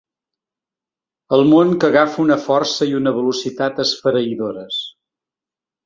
[1.37, 4.85] El món que agafa una força i una velocitat esfereïdores.